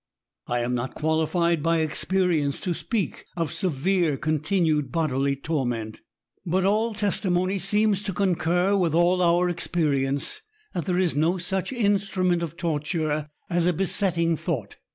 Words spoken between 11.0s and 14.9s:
no such instrument of'. torture as a besetting thought.